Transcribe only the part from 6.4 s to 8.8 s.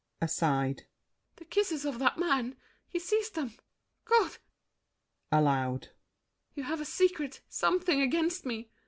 You have a secret, something against me!